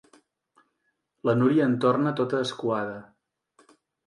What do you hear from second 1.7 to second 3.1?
torna tota escuada.